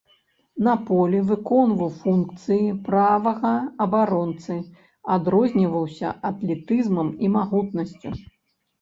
На 0.67 0.71
поле 0.85 1.19
выконваў 1.31 1.91
функцыі 1.97 2.73
правага 2.89 3.53
абаронцы, 3.87 4.59
адрозніваўся 5.21 6.07
атлетызмам 6.35 7.17
і 7.25 7.35
магутнасцю. 7.39 8.09